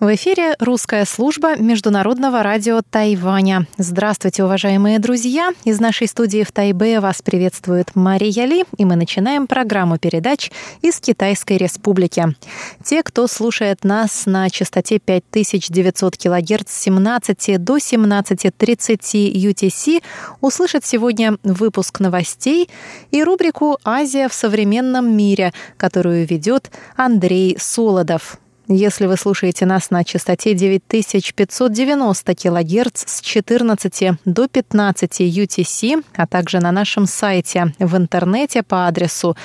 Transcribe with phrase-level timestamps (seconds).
[0.00, 3.66] В эфире русская служба Международного радио Тайваня.
[3.76, 5.50] Здравствуйте, уважаемые друзья!
[5.64, 10.50] Из нашей студии в Тайбе вас приветствует Мария Ли, и мы начинаем программу передач
[10.80, 12.34] из Китайской Республики.
[12.82, 20.02] Те, кто слушает нас на частоте 5900 кГц с 17 до 17.30 UTC,
[20.40, 22.70] услышат сегодня выпуск новостей
[23.10, 28.38] и рубрику «Азия в современном мире», которую ведет Андрей Солодов.
[28.72, 36.60] Если вы слушаете нас на частоте 9590 кГц с 14 до 15 UTC, а также
[36.60, 39.36] на нашем сайте в интернете по адресу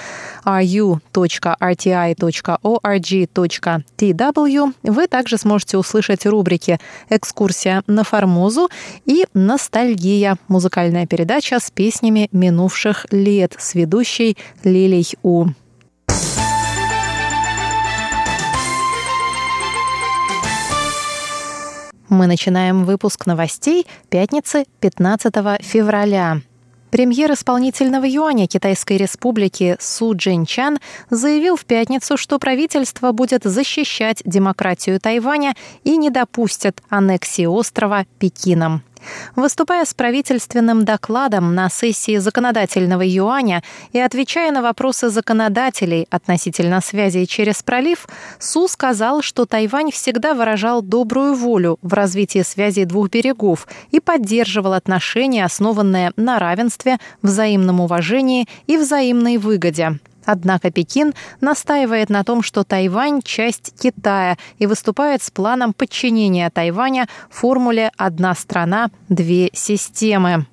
[0.45, 1.13] ru.rti.org.tw,
[4.83, 6.79] вы также сможете услышать рубрики
[7.09, 8.69] «Экскурсия на Формозу»
[9.07, 15.47] и «Ностальгия»– музыкальная передача с песнями минувших лет с ведущей Лилей У.
[22.15, 26.39] Мы начинаем выпуск новостей пятницы 15 февраля.
[26.89, 30.77] Премьер исполнительного юаня Китайской республики Су Джинчан
[31.09, 38.81] заявил в пятницу, что правительство будет защищать демократию Тайваня и не допустит аннексии острова Пекином.
[39.35, 47.25] Выступая с правительственным докладом на сессии законодательного юаня и отвечая на вопросы законодателей относительно связи
[47.25, 48.07] через пролив,
[48.39, 54.73] Су сказал, что Тайвань всегда выражал добрую волю в развитии связи двух берегов и поддерживал
[54.73, 59.99] отношения, основанные на равенстве, взаимном уважении и взаимной выгоде.
[60.25, 67.07] Однако Пекин настаивает на том, что Тайвань– часть Китая и выступает с планом подчинения Тайваня
[67.29, 70.45] формуле «одна страна, две системы».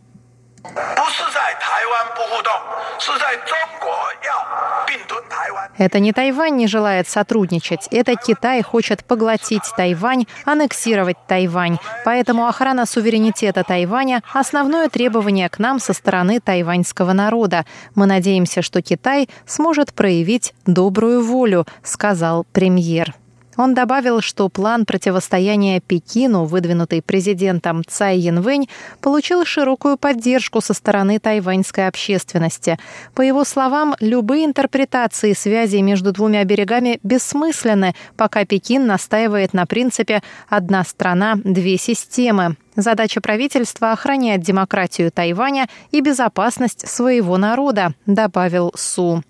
[5.83, 11.79] Это не Тайвань не желает сотрудничать, это Китай хочет поглотить Тайвань, аннексировать Тайвань.
[12.05, 17.67] Поэтому охрана суверенитета Тайваня– основное требование к нам со стороны тайваньского народа.
[17.97, 23.17] Мы надеемся, что Китай сможет проявить добрую волю, сказал премьер.
[23.63, 28.69] Он добавил, что план противостояния Пекину, выдвинутый президентом Цай Янвэнь,
[29.01, 32.77] получил широкую поддержку со стороны тайваньской общественности.
[33.15, 40.23] По его словам, любые интерпретации связи между двумя берегами бессмысленны, пока Пекин настаивает на принципе
[40.49, 42.57] «одна страна, две системы».
[42.75, 49.23] Задача правительства– охранять демократию Тайваня и безопасность своего народа, добавил Су.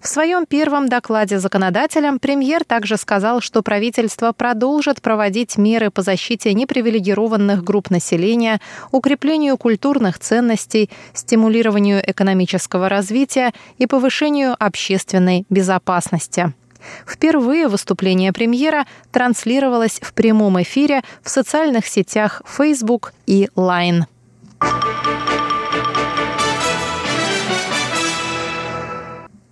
[0.00, 6.52] В своем первом докладе законодателям премьер также сказал, что правительство продолжит проводить меры по защите
[6.52, 8.60] непривилегированных групп населения,
[8.90, 16.52] укреплению культурных ценностей, стимулированию экономического развития и повышению общественной безопасности.
[17.06, 24.04] Впервые выступление премьера транслировалось в прямом эфире в социальных сетях Facebook и Line.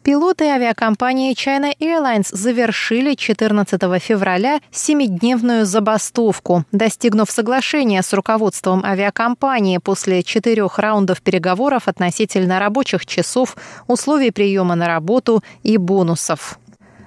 [0.02, 10.24] Пилоты авиакомпании China Airlines завершили 14 февраля семидневную забастовку, достигнув соглашения с руководством авиакомпании после
[10.24, 16.58] четырех раундов переговоров относительно рабочих часов, условий приема на работу и бонусов.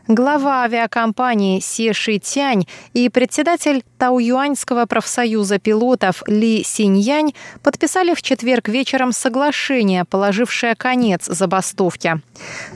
[0.07, 7.33] Глава авиакомпании Си Шитянь и председатель Тауюаньского профсоюза пилотов Ли Синьянь
[7.63, 12.21] подписали в четверг вечером соглашение, положившее конец забастовке.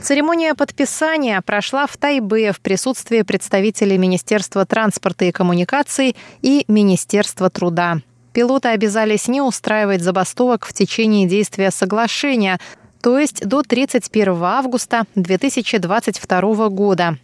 [0.02, 7.98] Церемония подписания прошла в Тайбе в присутствии представителей Министерства транспорта и коммуникаций и Министерства труда.
[8.32, 12.58] Пилоты обязались не устраивать забастовок в течение действия соглашения,
[13.02, 17.18] то есть до 31 августа 2022 года.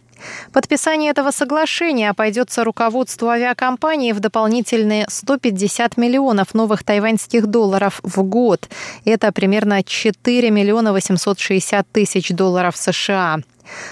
[0.51, 8.67] Подписание этого соглашения обойдется руководству авиакомпании в дополнительные 150 миллионов новых тайваньских долларов в год.
[9.05, 13.39] Это примерно 4 миллиона 860 тысяч долларов США.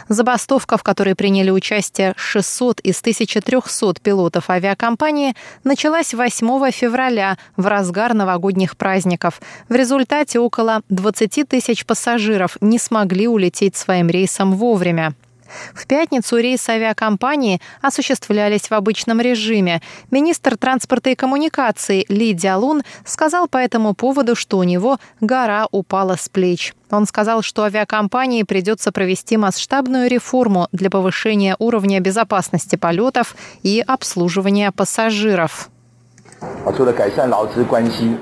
[0.10, 8.14] Забастовка, в которой приняли участие 600 из 1300 пилотов авиакомпании, началась 8 февраля в разгар
[8.14, 9.42] новогодних праздников.
[9.70, 15.14] В результате около 20 тысяч пассажиров не смогли улететь своим рейсом вовремя.
[15.75, 19.81] В пятницу рейсы авиакомпании осуществлялись в обычном режиме.
[20.11, 26.17] Министр транспорта и коммуникаций Ли Дялун сказал по этому поводу, что у него гора упала
[26.17, 26.75] с плеч.
[26.91, 34.73] Он сказал, что авиакомпании придется провести масштабную реформу для повышения уровня безопасности полетов и обслуживания
[34.73, 35.71] пассажиров.
[36.75, 38.17] 除了改善劳资关系。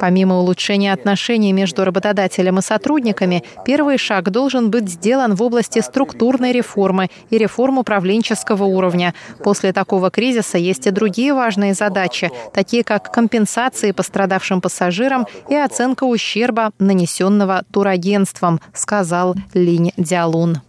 [0.00, 6.52] Помимо улучшения отношений между работодателем и сотрудниками, первый шаг должен быть сделан в области структурной
[6.52, 9.14] реформы и реформ управленческого уровня.
[9.42, 16.04] После такого кризиса есть и другие важные задачи, такие как компенсации пострадавшим пассажирам и оценка
[16.04, 20.60] ущерба, нанесенного турагентством, сказал Линь Дялун.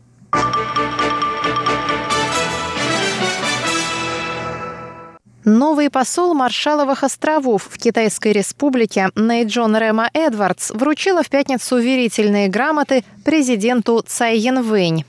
[5.46, 13.06] Новый посол Маршаловых островов в Китайской республике Нейджон Рема Эдвардс вручила в пятницу уверительные грамоты
[13.24, 15.06] президенту Цай Янвэнь.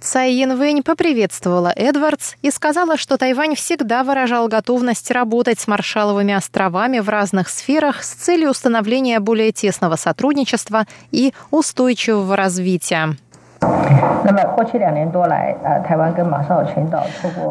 [0.00, 7.00] Цай Янвэнь поприветствовала Эдвардс и сказала, что Тайвань всегда выражал готовность работать с Маршаловыми островами
[7.00, 13.16] в разных сферах с целью установления более тесного сотрудничества и устойчивого развития.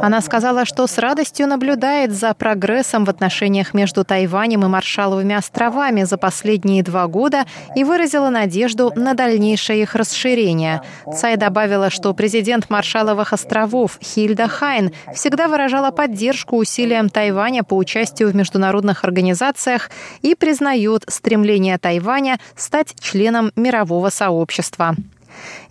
[0.01, 6.03] Она сказала, что с радостью наблюдает за прогрессом в отношениях между Тайванем и Маршаловыми островами
[6.03, 7.45] за последние два года
[7.75, 10.81] и выразила надежду на дальнейшее их расширение.
[11.13, 18.29] Цай добавила, что президент Маршаловых островов Хильда Хайн всегда выражала поддержку усилиям Тайваня по участию
[18.29, 19.89] в международных организациях
[20.21, 24.95] и признает стремление Тайваня стать членом мирового сообщества.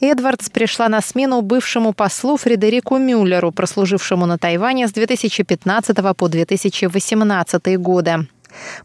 [0.01, 7.79] Эдвардс пришла на смену бывшему послу Фредерику Мюллеру, прослужившему на Тайване с 2015 по 2018
[7.79, 8.27] годы.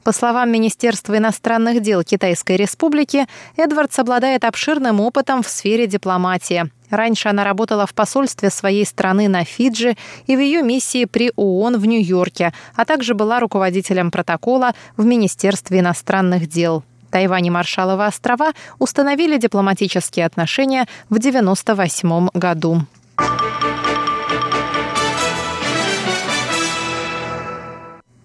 [0.03, 3.27] По словам Министерства иностранных дел Китайской Республики,
[3.57, 6.71] Эдвардс обладает обширным опытом в сфере дипломатии.
[6.89, 11.77] Раньше она работала в посольстве своей страны на Фиджи и в ее миссии при ООН
[11.77, 16.83] в Нью-Йорке, а также была руководителем протокола в Министерстве иностранных дел.
[17.12, 22.81] Тайвань и Маршалловы острова установили дипломатические отношения в 1998 году.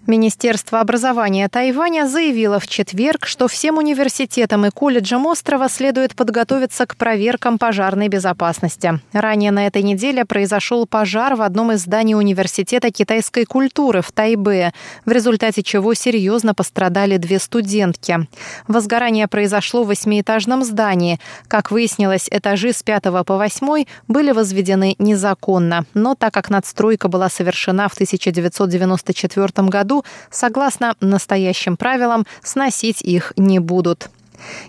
[0.05, 6.97] Министерство образования Тайваня заявило в четверг, что всем университетам и колледжам острова следует подготовиться к
[6.97, 8.99] проверкам пожарной безопасности.
[9.13, 14.73] Ранее на этой неделе произошел пожар в одном из зданий Университета китайской культуры в Тайбе,
[15.05, 18.27] в результате чего серьезно пострадали две студентки.
[18.67, 21.17] Возгорание произошло в восьмиэтажном здании.
[21.47, 25.85] Как выяснилось, этажи с 5 по 8 были возведены незаконно.
[25.93, 33.33] Но так как надстройка была совершена в 1994 году, году, согласно настоящим правилам, сносить их
[33.37, 34.09] не будут.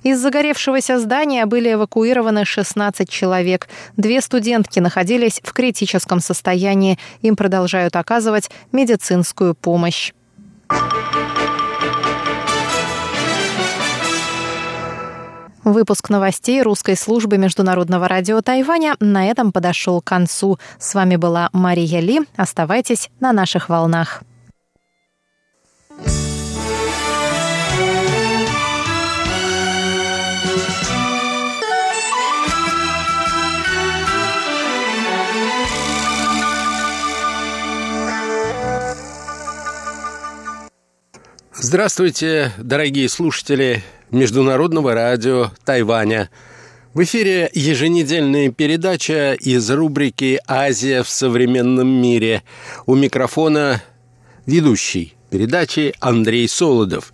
[0.04, 3.68] Из загоревшегося здания были эвакуированы 16 человек.
[3.96, 6.98] Две студентки находились в критическом состоянии.
[7.22, 10.12] Им продолжают оказывать медицинскую помощь.
[15.64, 20.58] Выпуск новостей русской службы Международного радио Тайваня на этом подошел к концу.
[20.78, 22.20] С вами была Мария Ли.
[22.36, 24.22] Оставайтесь на наших волнах.
[41.56, 46.30] Здравствуйте, дорогие слушатели Международного радио Тайваня.
[46.92, 52.42] В эфире еженедельная передача из рубрики «Азия в современном мире».
[52.86, 53.82] У микрофона
[54.46, 57.12] ведущий передачи Андрей Солодов.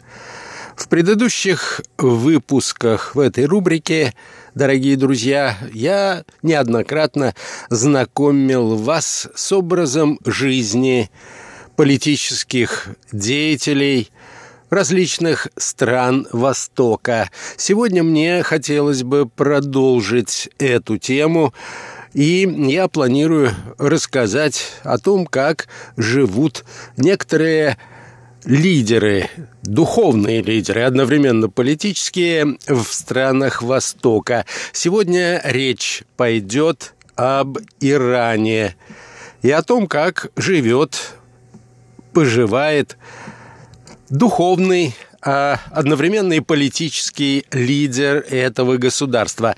[0.77, 4.13] В предыдущих выпусках в этой рубрике,
[4.55, 7.35] дорогие друзья, я неоднократно
[7.71, 11.11] знакомил вас с образом жизни
[11.77, 14.11] политических деятелей–
[14.71, 17.31] различных стран Востока.
[17.57, 21.53] Сегодня мне хотелось бы продолжить эту тему,
[22.13, 26.65] и я планирую рассказать о том, как живут
[26.97, 27.79] некоторые
[28.45, 29.29] лидеры,
[29.63, 34.47] духовные лидеры, одновременно политические в странах Востока.
[34.73, 38.77] Сегодня речь пойдет об Иране
[39.43, 41.15] и о том, как живет,
[42.13, 42.97] поживает
[44.09, 49.55] духовный, а одновременно и политический лидер этого государства.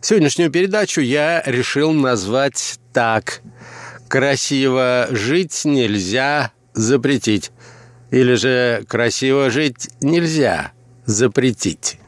[0.00, 3.40] Сегодняшнюю передачу я решил назвать так.
[4.08, 7.50] «Красиво жить нельзя запретить».
[8.16, 10.72] Или же «Красиво жить нельзя
[11.04, 11.98] запретить».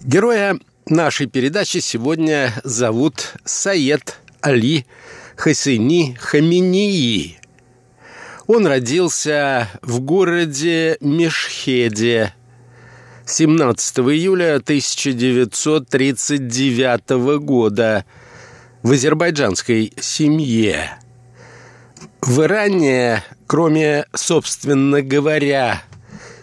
[0.00, 4.86] Героя нашей передачи сегодня зовут Саед Али
[5.36, 7.39] Хасейни Хаминии.
[8.52, 12.34] Он родился в городе Мешхеде
[13.24, 17.10] 17 июля 1939
[17.44, 18.04] года
[18.82, 20.98] в азербайджанской семье.
[22.22, 25.84] В Иране, кроме, собственно говоря,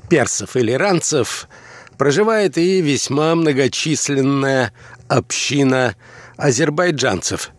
[0.10, 1.50] персов или иранцев,
[1.98, 4.72] проживает и весьма многочисленная
[5.10, 5.98] община
[6.38, 7.52] азербайджанцев,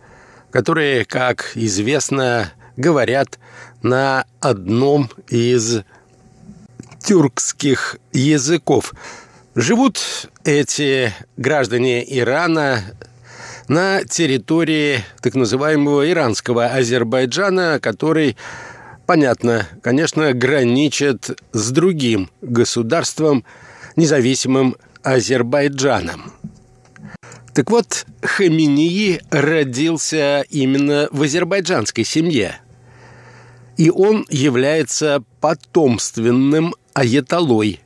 [0.50, 3.38] которые, как известно, говорят
[3.82, 5.82] на одном из
[7.04, 8.94] тюркских языков.
[9.54, 10.00] Живут
[10.44, 12.82] эти граждане Ирана
[13.68, 18.36] на территории так называемого иранского Азербайджана, который,
[19.06, 23.44] понятно, конечно, граничит с другим государством,
[23.96, 26.32] независимым Азербайджаном.
[27.54, 32.60] Так вот, Хаминии родился именно в азербайджанской семье.
[33.78, 37.80] И он является потомственным аятолой,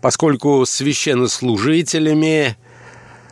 [0.00, 2.56] поскольку священнослужителями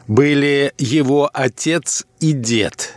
[0.09, 2.95] были его отец и дед.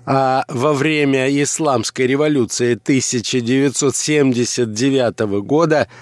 [0.05, 5.89] А во время Исламской революции 1979 года–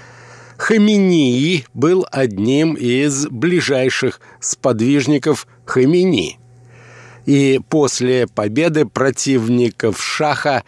[0.60, 6.38] Хаминии был одним из ближайших сподвижников Хамини.
[7.26, 10.66] И после победы противников Шаха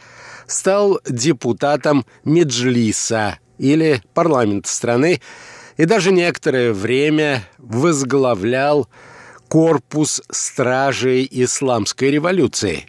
[0.48, 5.22] стал депутатом Меджлиса или парламента страны
[5.76, 8.88] и даже некоторое время возглавлял
[9.50, 12.86] корпус стражей исламской революции.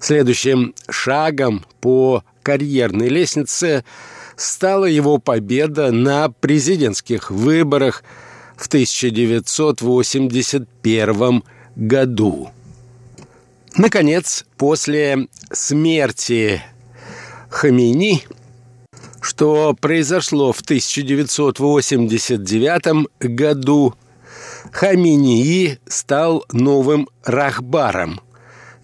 [0.00, 3.86] Следующим шагом по карьерной лестнице–
[4.38, 8.02] стала его победа на президентских выборах
[8.56, 11.44] в 1981
[11.76, 12.48] году.
[13.76, 16.62] Наконец, после смерти
[17.50, 18.24] Хамини,
[19.20, 23.94] что произошло в 1989 году,
[24.70, 28.20] Хаминии стал новым рахбаром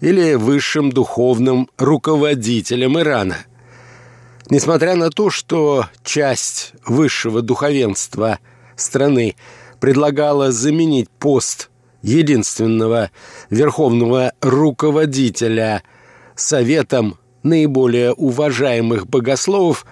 [0.01, 3.37] или высшим духовным руководителем Ирана–
[4.49, 8.39] Несмотря на то, что часть высшего духовенства
[8.75, 9.35] страны
[9.79, 11.71] предлагала заменить пост
[12.03, 13.09] единственного
[13.49, 15.81] верховного руководителя
[16.35, 19.85] советом наиболее уважаемых богословов,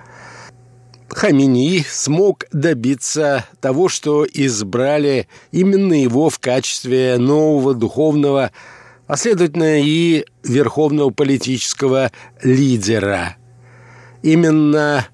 [1.10, 8.52] Хамини смог добиться того, что избрали именно его в качестве нового духовного,
[9.08, 12.12] а следовательно и верховного политического
[12.44, 13.38] лидера–
[14.24, 15.06] Именно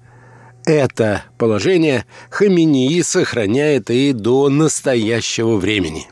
[0.64, 6.06] это положение Хаминии сохраняет и до настоящего времени.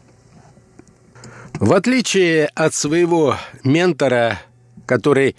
[1.54, 4.40] В отличие от своего ментора,
[4.84, 5.36] который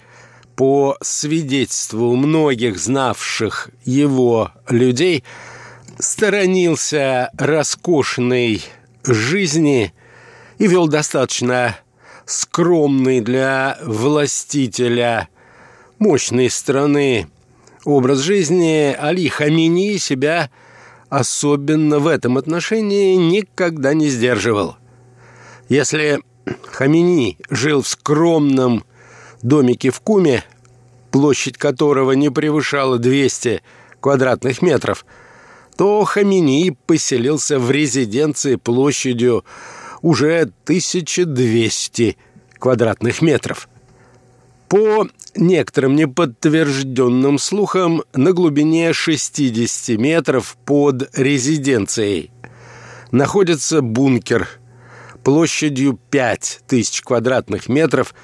[0.56, 5.24] по свидетельству многих знавших его людей
[5.98, 8.62] сторонился роскошной
[9.04, 9.92] жизни
[10.58, 11.76] и вел достаточно
[12.24, 15.28] скромный для властителя
[15.98, 17.28] мощной страны
[17.84, 20.50] образ жизни Али Хамини себя
[21.08, 24.76] особенно в этом отношении никогда не сдерживал.
[25.68, 26.20] Если
[26.70, 28.84] Хамини жил в скромном
[29.42, 30.44] домике в Куме,
[31.10, 33.62] площадь которого не превышала 200
[34.00, 35.04] квадратных метров,
[35.76, 39.44] то Хамини поселился в резиденции площадью
[40.02, 42.16] уже 1200
[42.58, 43.68] квадратных метров.
[44.70, 52.30] По некоторым неподтвержденным слухам, на глубине 60 метров под резиденцией
[53.10, 54.48] находится бункер
[55.24, 58.14] площадью 5000 квадратных метров,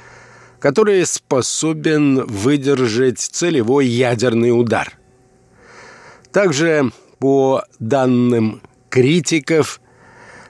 [0.60, 4.96] который способен выдержать целевой ядерный удар.
[6.30, 9.80] Также, по данным критиков,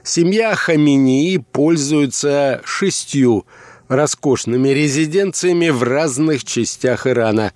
[0.03, 3.47] семья Хаминии пользуется шестью
[3.87, 7.53] роскошными резиденциями в разных частях Ирана.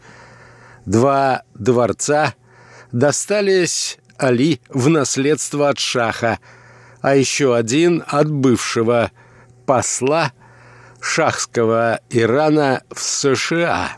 [0.85, 2.35] Два дворца
[2.91, 6.39] достались Али в наследство от Шаха,
[7.01, 9.11] а еще один от бывшего
[9.65, 10.33] посла
[11.01, 13.95] шахского Ирана в США.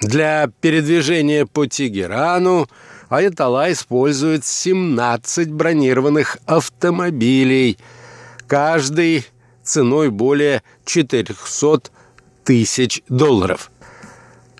[0.00, 2.68] Для передвижения по Тегерану
[3.08, 7.78] Аятолла использует 17 бронированных автомобилей,
[8.46, 9.26] каждый
[9.68, 11.90] ценой более 400
[12.44, 13.70] тысяч долларов.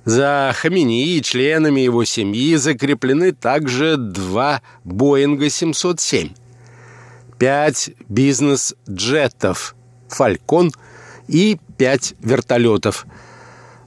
[0.04, 6.30] За Хамини и членами его семьи закреплены также два Боинга 707,
[7.38, 9.74] пять бизнес-джетов
[10.08, 10.72] «Фалькон»
[11.26, 13.06] и пять вертолетов.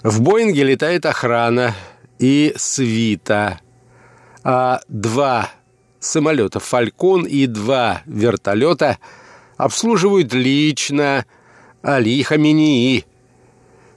[0.03, 1.75] В Боинге летает охрана
[2.19, 3.59] и свита,
[4.43, 5.49] а два
[5.99, 8.97] самолета «Фалькон» и два вертолета–
[9.62, 11.24] обслуживают лично
[11.84, 13.06] Али Хаминии.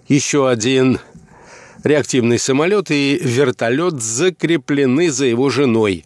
[0.09, 1.01] Еще один
[1.83, 6.05] реактивный самолет и вертолет закреплены за его женой,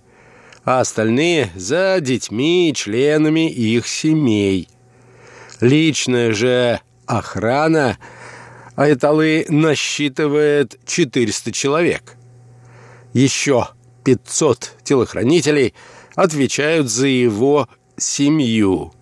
[0.64, 4.68] а остальные за детьми и членами их семей.
[5.60, 7.98] Личная же охрана
[8.76, 12.14] Айталы насчитывает 400 человек.
[13.12, 13.66] Еще
[14.04, 15.74] 500 телохранителей
[16.14, 18.92] отвечают за его семью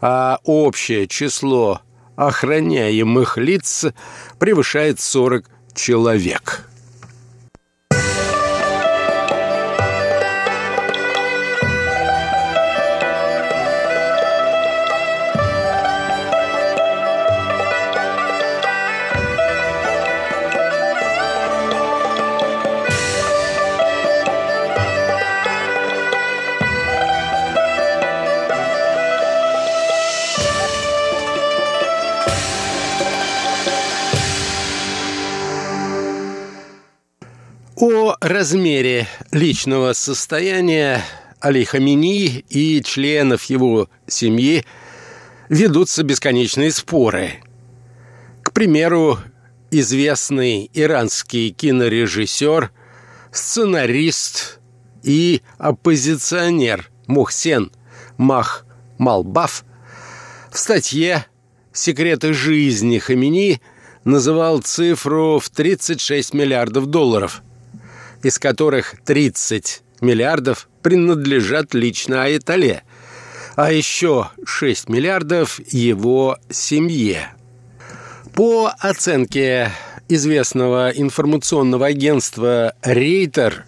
[0.00, 1.80] а общее число
[2.16, 3.86] охраняемых лиц
[4.38, 6.68] превышает 40 человек.
[37.78, 41.04] О размере личного состояния
[41.40, 44.64] Али Хамини и членов его семьи
[45.50, 47.34] ведутся бесконечные споры.
[48.42, 49.18] К примеру,
[49.70, 52.70] известный иранский кинорежиссер,
[53.30, 54.58] сценарист
[55.02, 57.70] и оппозиционер Мухсен
[58.16, 58.64] Мах
[58.96, 59.66] Малбаф
[60.50, 61.26] в статье
[61.74, 63.60] «Секреты жизни Хамини»
[64.04, 67.42] называл цифру в 36 миллиардов долларов–
[68.22, 72.82] из которых 30 миллиардов принадлежат лично Айтале,
[73.56, 77.32] а еще 6 миллиардов его семье.
[78.34, 79.72] По оценке
[80.08, 83.64] известного информационного агентства «Рейтер»,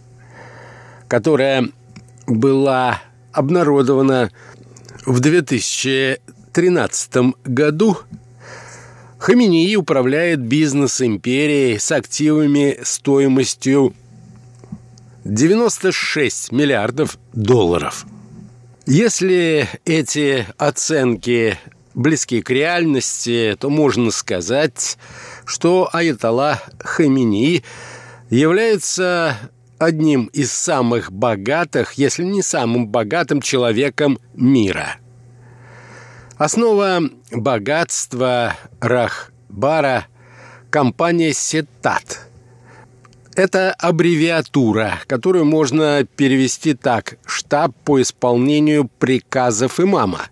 [1.09, 1.69] которая
[2.27, 4.31] была обнародована
[5.07, 7.97] в 2013 году,
[9.19, 13.95] Хаминии управляет бизнес-империей с активами стоимостью
[15.29, 18.07] 96 миллиардов долларов.
[18.87, 21.59] Если эти оценки
[21.95, 24.97] близки к реальности, то можно сказать,
[25.45, 27.63] что Аятолла Хамини
[28.31, 29.37] является
[29.79, 34.97] одним из самых богатых, если не самым богатым человеком мира.
[36.39, 40.07] Основа богатства Рахбара–
[40.71, 42.28] компания «Сетат»,
[43.39, 50.23] это аббревиатура, которую можно перевести так «Штаб по исполнению приказов имама».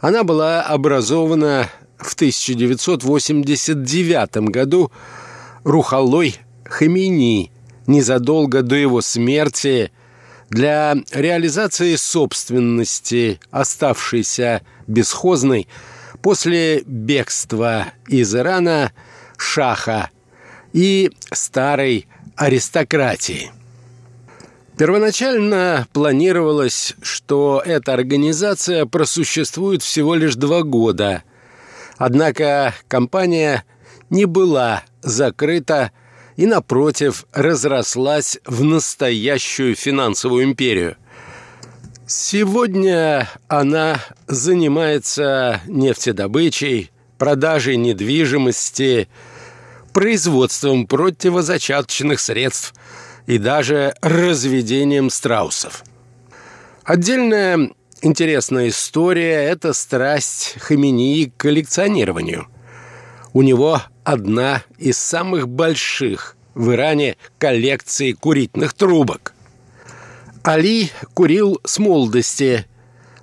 [0.00, 4.90] Она была образована в 1989 году
[5.62, 7.52] Рухалой Хамини
[7.86, 9.92] незадолго до его смерти
[10.50, 15.68] для реализации собственности, оставшейся бесхозной
[16.20, 18.90] после бегства из Ирана
[19.36, 20.10] Шаха–
[20.72, 23.50] и старой аристократии.
[24.78, 31.24] Первоначально планировалось, что эта организация просуществует всего лишь два года.
[31.96, 33.64] Однако компания
[34.08, 35.90] не была закрыта
[36.36, 40.96] и, напротив, разрослась в настоящую финансовую империю.
[42.06, 49.08] Сегодня она занимается нефтедобычей, продажей недвижимости,
[49.92, 52.74] производством противозачаточных средств
[53.26, 55.84] и даже разведением страусов.
[56.84, 57.70] Отдельная
[58.00, 62.46] интересная история– это страсть Хаминии к коллекционированию.
[63.34, 69.34] У него одна из самых больших в Иране коллекций курительных трубок.
[70.42, 72.66] Али курил с молодости,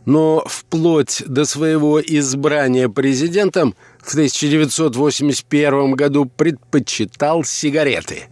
[0.05, 3.73] но вплоть до своего избрания президентом
[4.05, 8.23] в 1981 году предпочитал сигареты.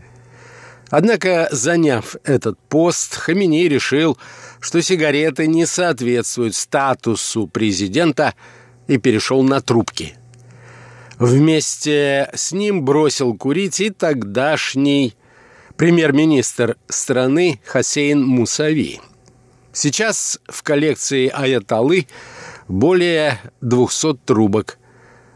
[0.90, 4.18] Однако, заняв этот пост, Хаминей решил,
[4.60, 8.36] что сигареты не соответствуют статусу президента
[8.88, 10.16] и перешел на трубки–
[11.20, 15.16] Вместе с ним бросил курить и тогдашний
[15.78, 19.00] премьер-министр страны Хасейн Мусави.
[19.72, 22.08] Сейчас в коллекции Аяталы
[22.68, 24.80] более 200 трубок,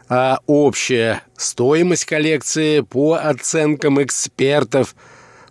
[0.08, 4.94] а общая стоимость коллекции по оценкам экспертов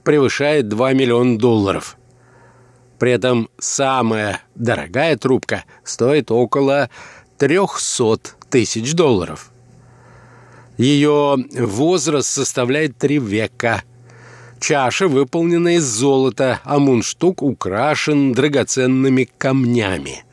[0.03, 1.97] превышает 2 миллиона долларов.
[2.99, 6.89] При этом самая дорогая трубка стоит около
[7.37, 8.17] 300
[8.49, 9.51] тысяч долларов–
[10.77, 13.83] ее возраст составляет три века.
[14.59, 20.23] Чаша выполнена из золота, а мундштук украшен драгоценными камнями.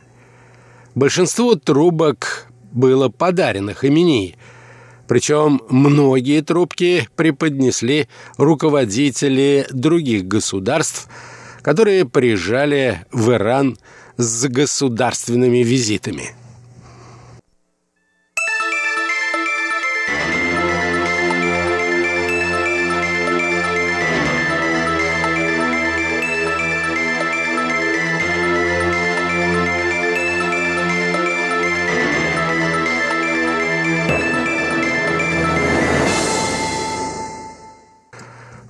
[0.95, 4.37] Большинство трубок было подарено Хамини,
[5.09, 11.09] причем многие трубки преподнесли руководители других государств,
[11.63, 13.79] которые приезжали в Иран
[14.17, 16.35] с государственными визитами.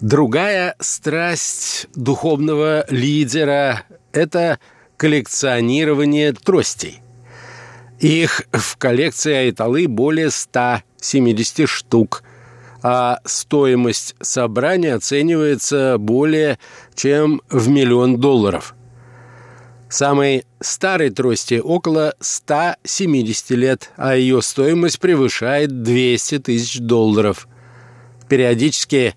[0.04, 4.58] Другая страсть духовного лидера– это
[4.98, 7.00] коллекционирование тростей.
[8.00, 12.22] Их в коллекции Айталы более 170 штук,
[12.82, 16.58] а стоимость собрания оценивается более
[16.94, 18.74] чем в миллион долларов.
[19.88, 27.48] Самой старой трости около 170 лет, а ее стоимость превышает 200 тысяч долларов.
[28.28, 29.14] Периодически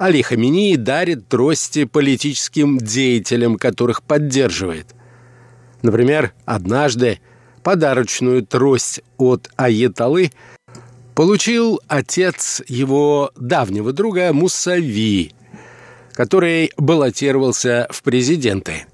[0.00, 4.94] Али Хамини дарит трости политическим деятелям, которых поддерживает.
[5.82, 7.20] Например, однажды
[7.62, 10.32] подарочную трость от Аеталы
[11.14, 15.34] получил отец его давнего друга Мусави,
[16.12, 18.86] который баллотировался в президенты.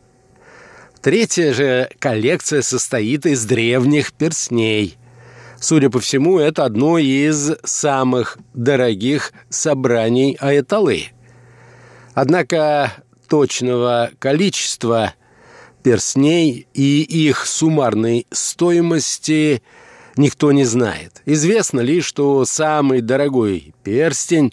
[1.00, 4.98] Третья же коллекция состоит из древних перстней–
[5.60, 11.06] Судя по всему, это одно из самых дорогих собраний Аэталы.
[12.14, 12.92] Однако
[13.28, 15.14] точного количества
[15.82, 19.62] перстней и их суммарной стоимости
[20.16, 21.22] никто не знает.
[21.26, 24.52] Известно лишь, что самый дорогой перстень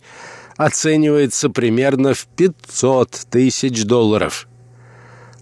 [0.57, 4.47] оценивается примерно в 500 тысяч долларов.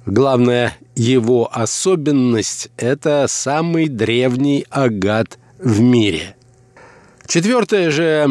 [0.06, 6.36] Главная его особенность– это самый древний агат в мире.
[7.28, 8.28] Четвертая же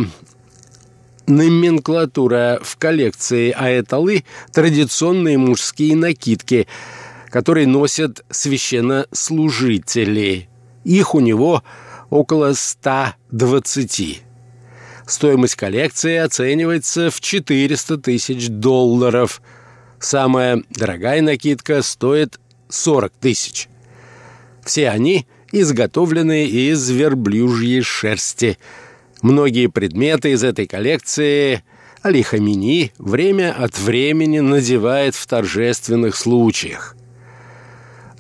[1.27, 6.67] номенклатура в коллекции Аэталы– традиционные мужские накидки,
[7.31, 10.49] которые носят священнослужители.
[10.85, 11.63] Их у него
[12.11, 14.23] около 120.
[15.07, 19.41] Стоимость коллекции оценивается в 400 тысяч долларов.
[20.01, 23.69] Самая дорогая накидка стоит 40 тысяч.
[24.65, 28.59] Все они– изготовленные из верблюжьей шерсти.
[29.23, 31.63] Многие предметы из этой коллекции
[32.03, 36.97] Али Хамини время от времени надевает в торжественных случаях.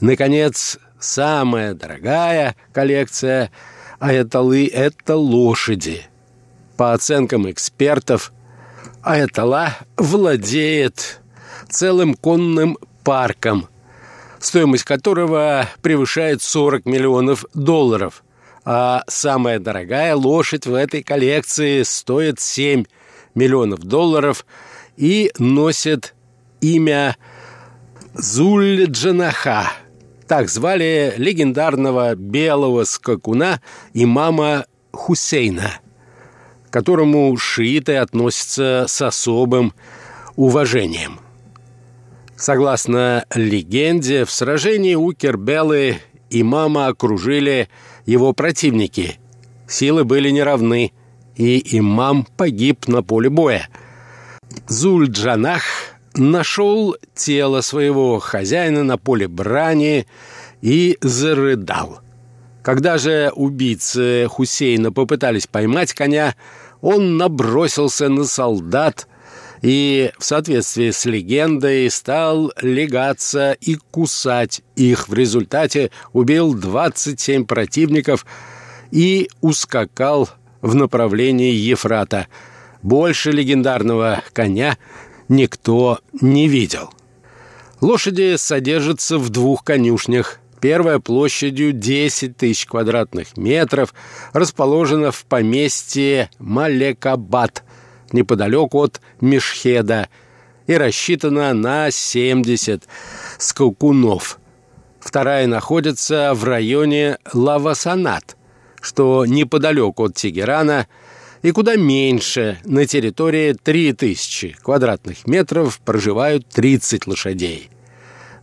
[0.00, 3.50] Наконец, самая дорогая коллекция
[3.98, 6.02] Аяталы– это лошади.
[6.76, 8.32] По оценкам экспертов,
[9.02, 11.20] Аятала владеет
[11.68, 13.68] целым конным парком–
[14.40, 18.24] стоимость которого превышает 40 миллионов долларов.
[18.64, 22.84] А самая дорогая лошадь в этой коллекции стоит 7
[23.34, 24.44] миллионов долларов
[24.96, 26.14] и носит
[26.60, 27.16] имя
[28.14, 29.68] Зуль-Джанаха.
[30.26, 33.60] Так звали легендарного белого скакуна
[33.94, 35.80] имама Хусейна,
[36.68, 39.72] к которому шииты относятся с особым
[40.36, 41.20] уважением.
[42.40, 45.98] Согласно легенде, в сражении у Кербелы
[46.30, 47.68] имама окружили
[48.06, 49.18] его противники.
[49.68, 50.94] Силы были неравны,
[51.36, 53.68] и имам погиб на поле боя.
[54.68, 55.60] Зуль-Джанах
[56.14, 60.06] нашел тело своего хозяина на поле брани
[60.62, 62.00] и зарыдал.
[62.62, 66.34] Когда же убийцы Хусейна попытались поймать коня,
[66.80, 69.08] он набросился на солдат
[69.62, 75.08] и, в соответствии с легендой, стал легаться и кусать их.
[75.08, 78.24] В результате убил 27 противников
[78.90, 80.28] и ускакал
[80.62, 82.26] в направлении Ефрата.
[82.82, 84.78] Больше легендарного коня
[85.28, 86.90] никто не видел.
[87.80, 90.38] Лошади содержатся в двух конюшнях.
[90.60, 93.94] Первая площадью 10 тысяч квадратных метров
[94.34, 97.64] расположена в поместье Малекабад,
[98.12, 100.08] неподалеку от Мешхеда,
[100.66, 102.84] и рассчитана на 70
[103.38, 104.38] скакунов.
[105.00, 108.36] Вторая находится в районе Лавасанат,
[108.80, 110.86] что неподалеку от Тегерана–
[111.42, 112.58] и куда меньше.
[112.64, 117.70] На территории 3000 квадратных метров проживают 30 лошадей.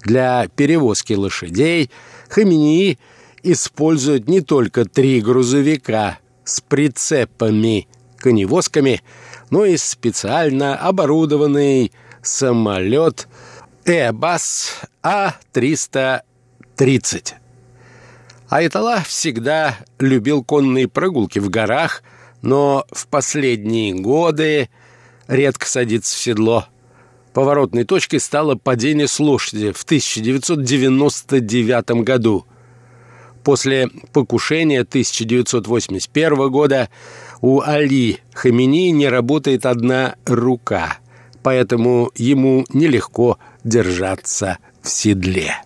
[0.04, 1.92] Для перевозки лошадей
[2.30, 2.98] Хамении
[3.44, 9.02] используют не только три грузовика с прицепами, коневозками,
[9.50, 13.28] но и специально оборудованный самолет
[13.86, 16.22] Airbus А-330.
[18.50, 22.04] Айтала всегда любил конные прогулки в горах–
[22.42, 24.70] но в последние годы
[25.28, 26.68] редко садится в седло.
[27.34, 32.48] Поворотной точкой стало падение с лошади в 1999 году.
[33.44, 36.90] После покушения 1981 года
[37.42, 40.98] у Али Хамини не работает одна рука,
[41.44, 45.62] поэтому ему нелегко держаться в седле.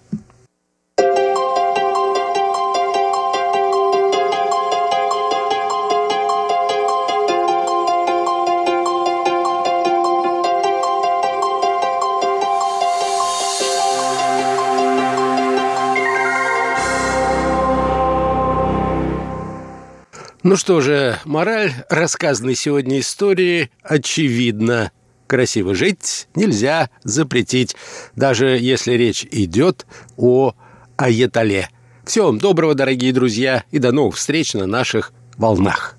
[20.43, 24.91] Ну что же, мораль рассказанной сегодня истории очевидна.
[25.27, 27.75] Красиво жить нельзя запретить,
[28.15, 29.85] даже если речь идет
[30.17, 30.55] о
[30.97, 31.69] аятоле.
[32.05, 35.95] Всего вам доброго, дорогие друзья, и до новых встреч на наших волнах.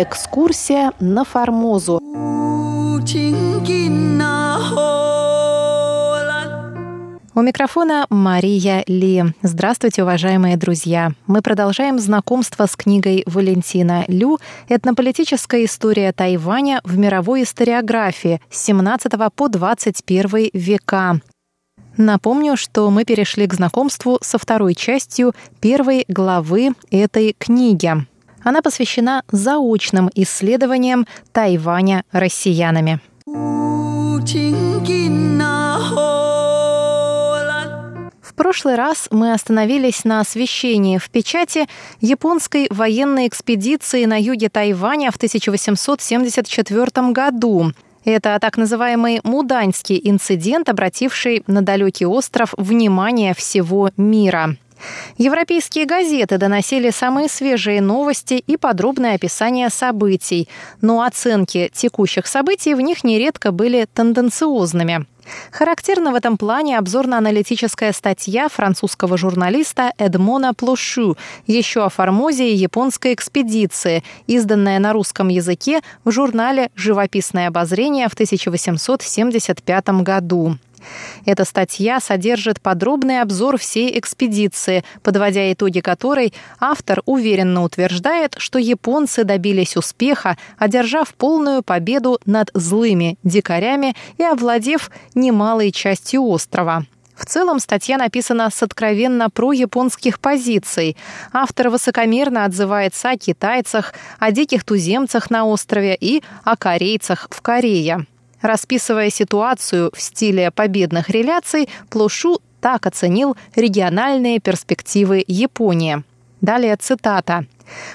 [0.00, 1.98] Экскурсия на Формозу.
[7.34, 9.24] У микрофона Мария Ли.
[9.42, 11.10] Здравствуйте, уважаемые друзья.
[11.26, 19.12] Мы продолжаем знакомство с книгой Валентина Лю «Этнополитическая история Тайваня в мировой историографии с 17
[19.34, 21.20] по 21 века».
[21.96, 28.06] Напомню, что мы перешли к знакомству со второй частью первой главы этой книги.
[28.48, 32.98] Она посвящена заочным исследованиям Тайваня россиянами.
[38.22, 41.66] В прошлый раз мы остановились на освещении в печати
[42.00, 47.72] японской военной экспедиции на юге Тайваня в 1874 году.
[48.06, 54.56] Это так называемый Муданьский инцидент, обративший на далекий остров внимание всего мира.
[55.16, 60.48] Европейские газеты доносили самые свежие новости и подробное описание событий,
[60.80, 65.06] но оценки текущих событий в них нередко были тенденциозными.
[65.50, 74.02] Характерна в этом плане обзорно-аналитическая статья французского журналиста Эдмона Плошу еще о Формозе японской экспедиции,
[74.26, 80.56] изданная на русском языке в журнале «Живописное обозрение» в 1875 году.
[81.26, 89.24] Эта статья содержит подробный обзор всей экспедиции, подводя итоги которой автор уверенно утверждает, что японцы
[89.24, 96.84] добились успеха, одержав полную победу над злыми дикарями и овладев немалой частью острова.
[97.18, 100.96] В целом статья написана с откровенно про-японских позиций.
[101.32, 108.06] Автор высокомерно отзывается о китайцах, о диких туземцах на острове и о корейцах в Корее.
[108.40, 116.02] Расписывая ситуацию в стиле победных реляций, Плушу так оценил региональные перспективы Японии.
[116.40, 117.46] Далее цитата.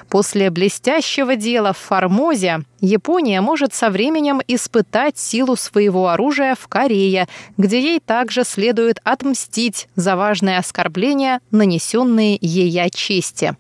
[0.10, 7.28] После блестящего дела в Формозе Япония может со временем испытать силу своего оружия в Корее,
[7.58, 13.56] где ей также следует отмстить за важные оскорбления, нанесенные ей отчасти.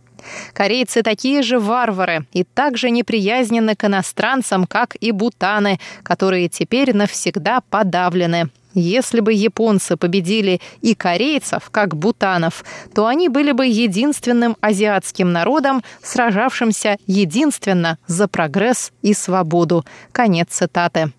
[0.53, 7.61] Корейцы такие же варвары и также неприязненны к иностранцам, как и бутаны, которые теперь навсегда
[7.69, 8.49] подавлены.
[8.75, 15.83] Если бы японцы победили и корейцев, как бутанов, то они были бы единственным азиатским народом,
[16.01, 19.85] сражавшимся единственно за прогресс и свободу.
[20.11, 21.11] Конец цитаты.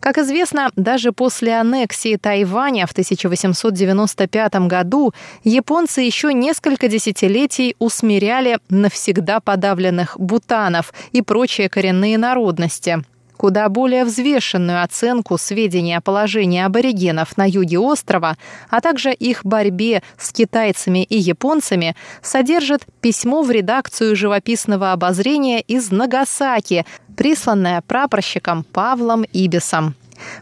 [0.00, 5.12] Как известно, даже после аннексии Тайваня в 1895 году
[5.44, 13.02] японцы еще несколько десятилетий усмиряли навсегда подавленных бутанов и прочие коренные народности–
[13.38, 18.36] Куда более взвешенную оценку сведений о положении аборигенов на юге острова,
[18.68, 25.92] а также их борьбе с китайцами и японцами, содержит письмо в редакцию живописного обозрения из
[25.92, 26.84] Нагасаки,
[27.16, 29.94] присланное прапорщиком Павлом Ибисом.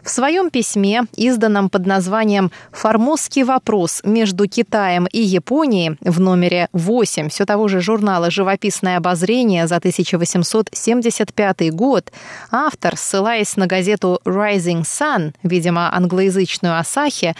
[0.03, 7.29] В своем письме, изданном под названием «Формозский вопрос между Китаем и Японией» в номере 8
[7.29, 12.11] все того же журнала «Живописное обозрение» за 1875 год,
[12.51, 17.35] автор, ссылаясь на газету «Rising Sun», видимо, англоязычную «Асахи»,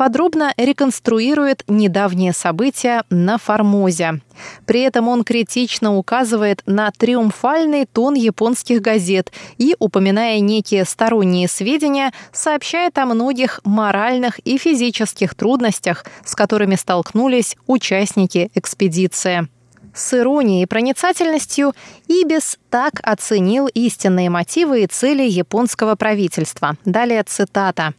[0.00, 4.22] подробно реконструирует недавние события на Формозе.
[4.64, 12.14] При этом он критично указывает на триумфальный тон японских газет и, упоминая некие сторонние сведения,
[12.32, 19.48] сообщает о многих моральных и физических трудностях, с которыми столкнулись участники экспедиции.
[19.92, 21.74] С иронией и проницательностью
[22.08, 26.78] Ибис так оценил истинные мотивы и цели японского правительства.
[26.86, 27.92] Далее цитата.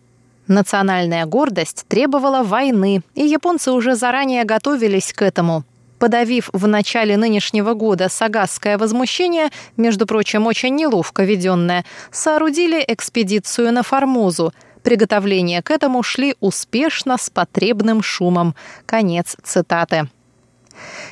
[0.52, 5.64] Национальная гордость требовала войны, и японцы уже заранее готовились к этому.
[5.98, 13.82] Подавив в начале нынешнего года сагасское возмущение, между прочим, очень неловко веденное, соорудили экспедицию на
[13.82, 14.54] Формозу.
[14.84, 18.54] Приготовления к этому шли успешно с потребным шумом.
[18.86, 20.10] Конец цитаты.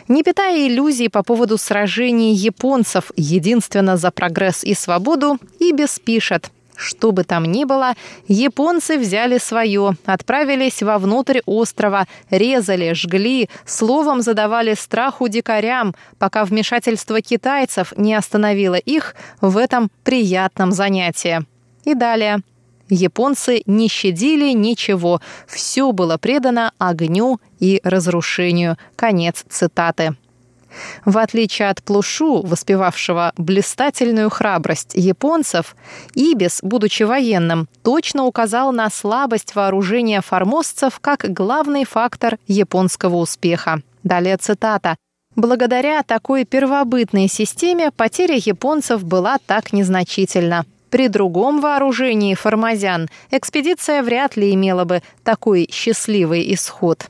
[0.10, 7.12] Не питая иллюзий по поводу сражений японцев единственно за прогресс и свободу, Ибис пишет– что
[7.12, 7.94] бы там ни было,
[8.28, 17.94] японцы взяли свое, отправились вовнутрь острова, резали, жгли, словом задавали страху дикарям, пока вмешательство китайцев
[17.98, 21.42] не остановило их в этом приятном занятии.
[21.84, 22.40] И далее.
[22.90, 28.78] Японцы не щадили ничего, все было предано огню и разрушению.
[28.96, 30.16] Конец цитаты.
[31.06, 35.76] В отличие от Плушу, воспевавшего блистательную храбрость японцев,
[36.14, 43.82] Ибис, будучи военным, точно указал на слабость вооружения формозцев как главный фактор японского успеха.
[44.04, 44.96] Далее цитата.
[45.36, 50.66] Благодаря такой первобытной системе потеря японцев была так незначительна.
[50.90, 57.08] При другом вооружении формазян экспедиция вряд ли имела бы такой счастливый исход.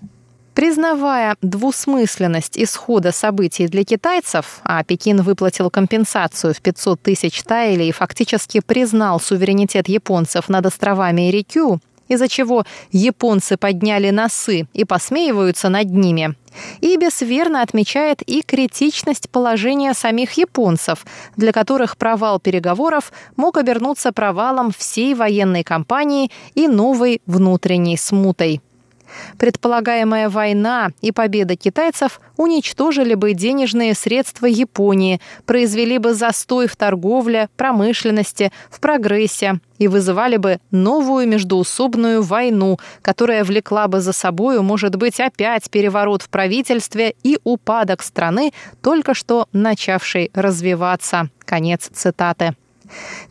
[0.60, 7.94] Признавая двусмысленность исхода событий для китайцев, а Пекин выплатил компенсацию в 500 тысяч тайли и
[7.94, 15.92] фактически признал суверенитет японцев над островами Ирикю, из-за чего японцы подняли носы и посмеиваются над
[15.92, 16.36] ними.
[16.82, 21.06] Ибис верно отмечает и критичность положения самих японцев,
[21.38, 28.60] для которых провал переговоров мог обернуться провалом всей военной кампании и новой внутренней смутой.
[29.38, 37.50] Предполагаемая война и победа китайцев уничтожили бы денежные средства Японии, произвели бы застой в торговле,
[37.58, 44.96] промышленности, в прогрессе и вызывали бы новую междуусобную войну, которая влекла бы за собою, может
[44.96, 51.30] быть, опять переворот в правительстве и упадок страны, только что начавшей развиваться.
[51.46, 52.56] Конец цитаты.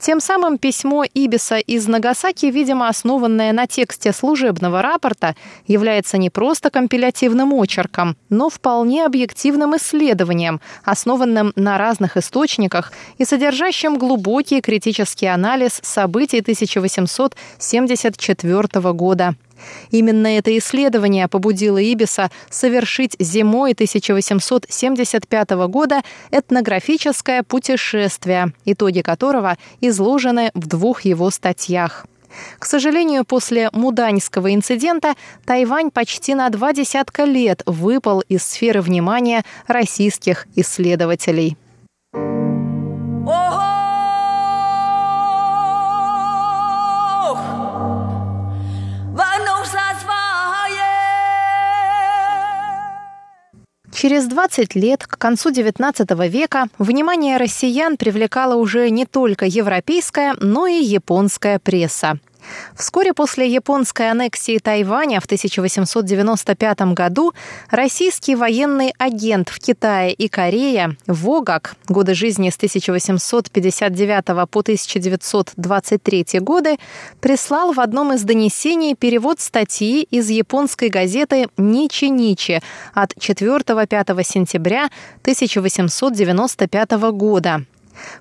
[0.01, 5.35] Тем самым письмо Ибиса из Нагасаки, видимо, основанное на тексте служебного рапорта,
[5.67, 13.99] является не просто компилятивным очерком, но вполне объективным исследованием, основанным на разных источниках и содержащим
[13.99, 19.35] глубокий критический анализ событий 1874 года.
[19.91, 30.67] Именно это исследование побудило Ибиса совершить зимой 1875 года этнографическое путешествие, итоги которого изложены в
[30.67, 32.07] двух его статьях.
[32.59, 39.45] К сожалению, после Муданьского инцидента Тайвань почти на два десятка лет выпал из сферы внимания
[39.67, 41.57] российских исследователей.
[54.01, 60.69] Через 20 лет, к концу XIX века, внимание россиян привлекала уже не только европейская, но
[60.69, 62.21] и японская пресса.
[62.77, 67.33] Вскоре после японской аннексии Тайваня в 1895 году
[67.71, 76.77] российский военный агент в Китае и Корее Вогак, годы жизни с 1859 по 1923 годы,
[77.21, 82.61] прислал в одном из донесений перевод статьи из японской газеты «Ничи-Ничи»
[82.95, 84.91] от 4-5 сентября
[85.23, 87.65] 1895 года.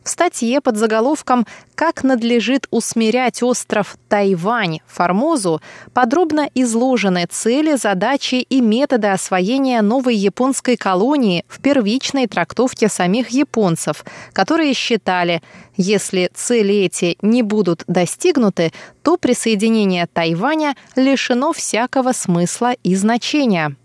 [0.04, 5.62] В статье под заголовком «Как надлежит усмирять остров Тайвань, Формозу»
[5.94, 14.04] подробно изложены цели, задачи и методы освоения новой японской колонии в первичной трактовке самих японцев,
[14.34, 15.42] которые считали,
[15.76, 18.72] если цели эти не будут достигнуты,
[19.04, 23.76] то присоединение Тайваня лишено всякого смысла и значения.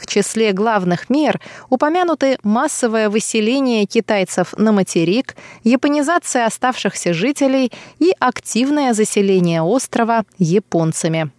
[0.00, 8.94] В числе главных мер упомянуты массовое выселение китайцев на материк, японизация оставшихся жителей и активное
[8.94, 11.30] заселение острова японцами.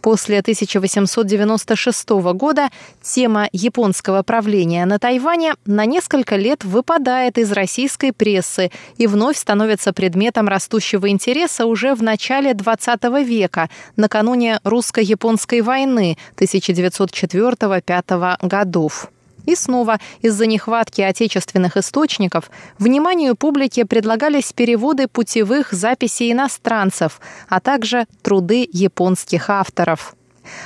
[0.00, 2.70] После 1896 года
[3.02, 9.92] тема японского правления на Тайване на несколько лет выпадает из российской прессы и вновь становится
[9.92, 19.10] предметом растущего интереса уже в начале XX века, накануне русско-японской войны 1904-1905 годов.
[19.46, 28.06] И снова из-за нехватки отечественных источников вниманию публики предлагались переводы путевых записей иностранцев, а также
[28.22, 30.14] труды японских авторов.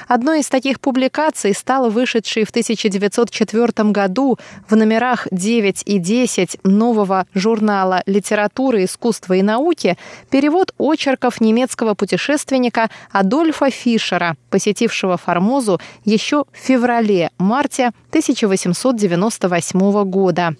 [0.08, 7.26] Одной из таких публикаций стал вышедший в 1904 году в номерах 9 и 10 нового
[7.34, 9.96] журнала «Литература, искусство и науки»
[10.30, 20.56] перевод очерков немецкого путешественника Адольфа Фишера, посетившего Формозу еще в феврале-марте 1898 года.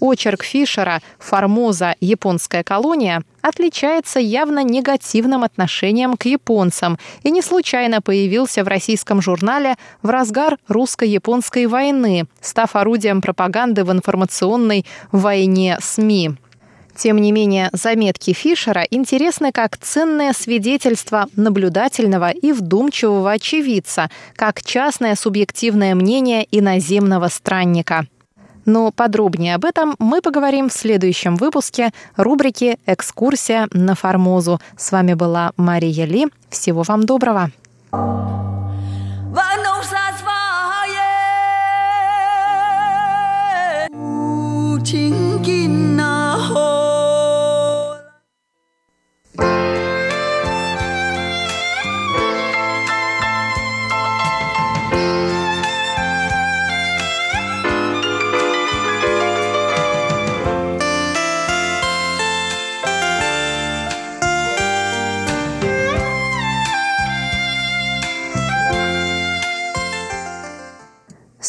[0.00, 1.94] Очерк Фишера «Формоза.
[2.00, 9.76] Японская колония» отличается явно негативным отношением к японцам и не случайно появился в российском журнале
[10.02, 16.36] в разгар русско-японской войны, став орудием пропаганды в информационной войне СМИ.
[16.96, 25.16] Тем не менее, заметки Фишера интересны как ценное свидетельство наблюдательного и вдумчивого очевидца, как частное
[25.16, 28.06] субъективное мнение иноземного странника.
[28.64, 34.60] Но подробнее об этом мы поговорим в следующем выпуске рубрики «Экскурсия на Формозу».
[34.76, 36.28] С вами была Мария Ли.
[36.50, 37.50] Всего вам доброго.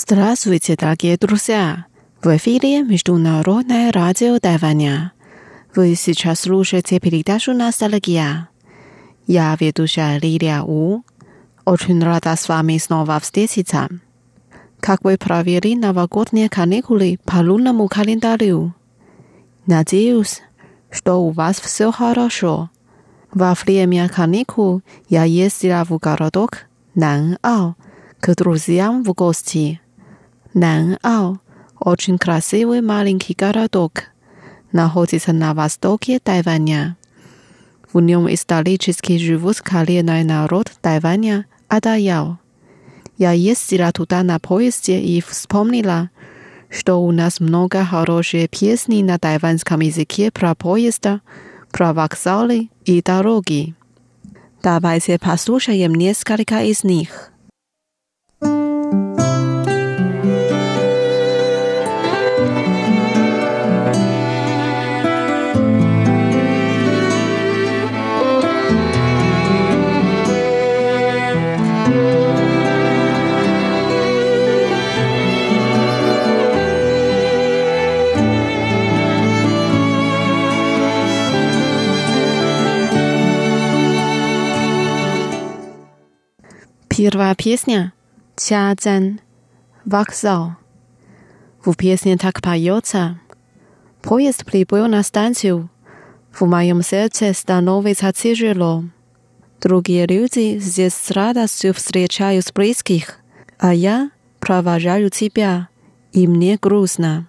[0.07, 1.87] Здравствуйте, дорогие друзья!
[2.21, 5.13] В эфире Международное радио Тайваня.
[5.73, 8.49] Вы сейчас слушаете передачу «Ностальгия».
[9.25, 11.01] Я ведущая Лилия У.
[11.65, 13.89] Очень рада с вами снова встретиться.
[14.79, 18.75] Как вы провели новогодние каникулы по лунному календарю?
[19.65, 20.43] Надеюсь,
[20.91, 22.69] что у вас все хорошо.
[23.33, 27.75] Во время каникул я ездила в городок Нанау
[28.19, 29.81] к друзьям в гости.
[30.55, 31.39] Нанау–
[31.79, 34.05] очень красивый маленький городок,
[34.71, 36.95] находится на востоке Тайваня.
[37.91, 42.39] В нем исторически живут коренной народ Тайваня Адаяо.
[43.17, 46.09] Я ездила туда на поезде и вспомнила,
[46.69, 51.19] что у нас много хороших песни на тайванском языке про поезда,
[51.71, 53.75] про вокзалы и дороги.
[54.63, 57.31] Давайте послушаем несколько из них.
[87.07, 87.93] Первая песня–
[88.35, 89.19] «Чаджан»–
[89.85, 90.55] «Вокзал».
[91.63, 93.19] В песне так поется.
[94.01, 95.69] Поезд прибыл на станцию.
[96.31, 98.85] В моем сердце становится тяжело.
[99.61, 103.19] Другие люди здесь с радостью встречают близких,
[103.59, 105.67] а я провожаю тебя,
[106.11, 107.27] и мне грустно.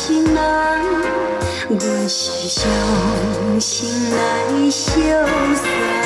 [0.00, 0.34] 心人，
[1.68, 4.96] 阮是伤心来相
[5.54, 5.99] 送。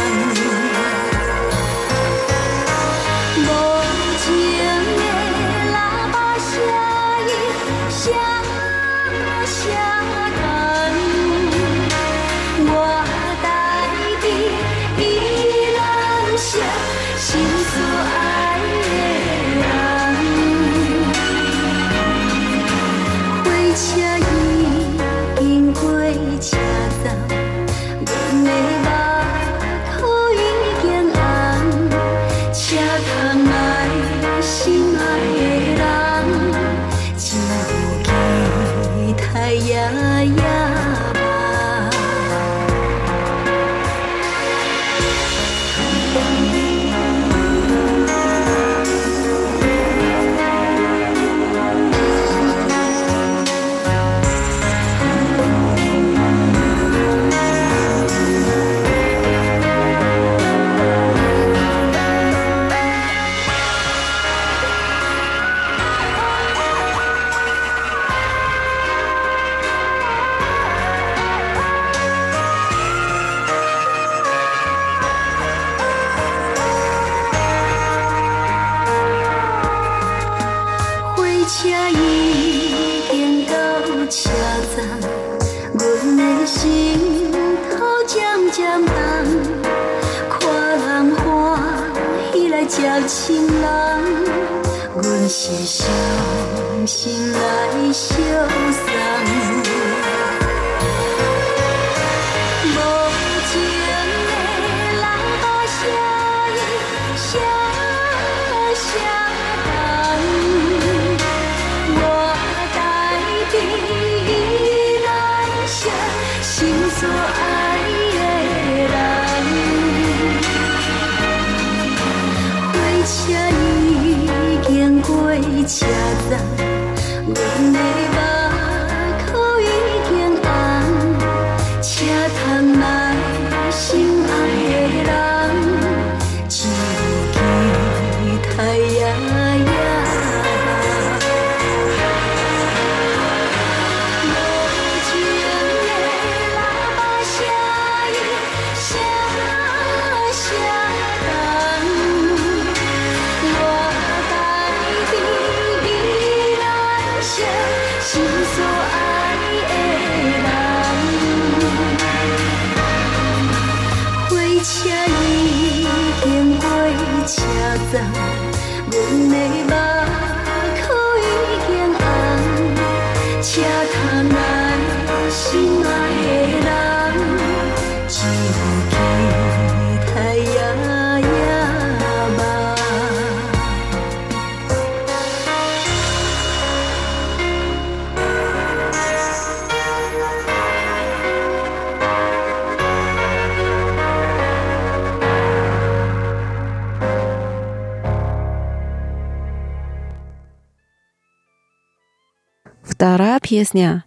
[203.55, 204.03] piesnia，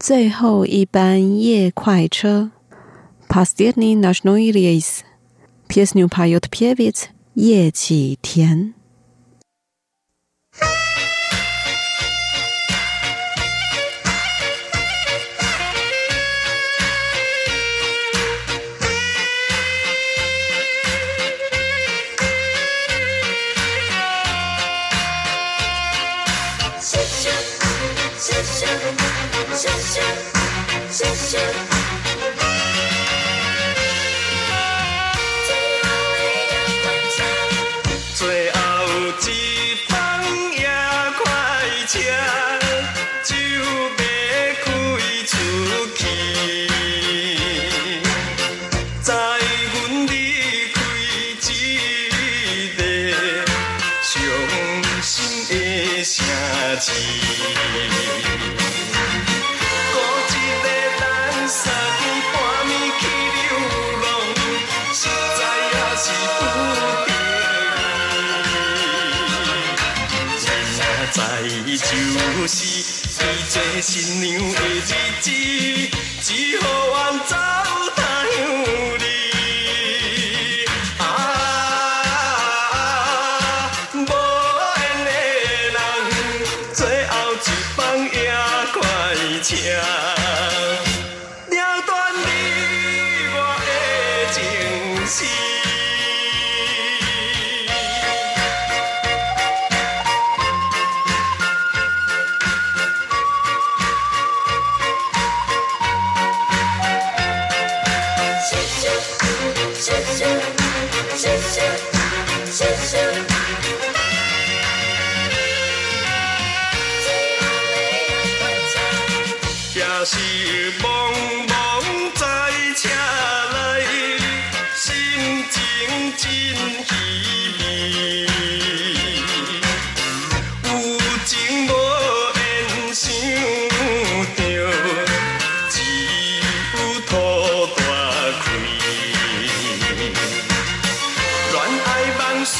[0.00, 2.50] 最后一班夜快车。
[3.28, 8.74] Pasdietni nasnoi reis，piesniu pajot pievit，夜起田。
[28.30, 28.44] shoo,
[29.56, 30.14] shoo, shoo,
[30.90, 31.89] shoo, shoo.
[72.52, 74.80] 是伊这新娘的日
[75.20, 75.30] 子，
[76.20, 76.66] 只好
[77.12, 77.19] 愿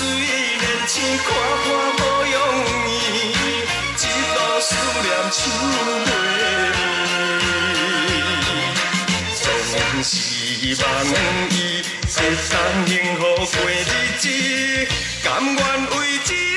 [0.00, 1.28] 虽然星看
[1.62, 2.34] 看无容
[2.88, 2.90] 易，
[4.00, 4.02] 一
[4.34, 4.68] 路思
[5.02, 5.38] 念像
[6.06, 6.08] 花，
[9.34, 9.44] 总
[10.02, 10.08] 是
[11.04, 11.12] 梦
[11.50, 12.50] 伊，一生
[12.86, 13.82] 幸福过日
[14.18, 14.24] 子，
[15.22, 16.49] 甘愿为。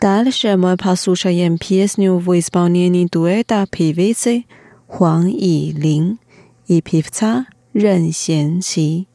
[0.00, 4.46] Дальше мы послушаем песню в исполнении дуэта певицы
[4.86, 6.18] Хуан Илин
[6.66, 7.44] и певца
[7.74, 9.06] Рен Xianqi.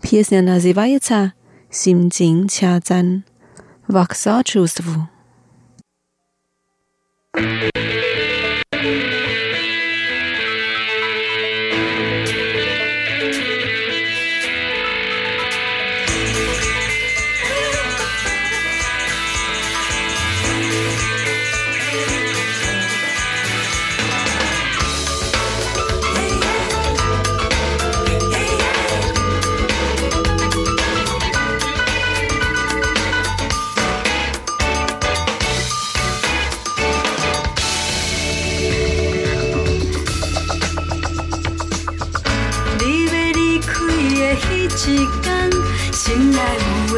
[0.00, 1.34] Песня называется
[1.70, 3.24] «Симцин Чазан»–
[3.88, 4.86] «Вокса чувств».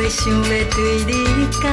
[0.08, 1.12] 想要对你
[1.62, 1.64] 讲，